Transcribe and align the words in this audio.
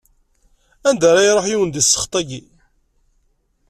Anda 0.87 1.05
ara 1.09 1.21
iruḥ 1.29 1.45
yiwen 1.47 1.69
deg 1.71 1.83
ssexṭ-ayi! 1.85 2.41